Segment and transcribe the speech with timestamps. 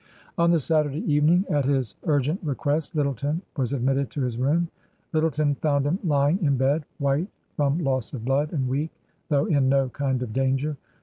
[0.35, 4.67] On the Saturday evening at his urgent request Lyttleton was admitted to his room.
[5.13, 8.89] Lyttleton found him lying in bed, white from loss of blood and weak,
[9.29, 10.75] though in no kind of danger.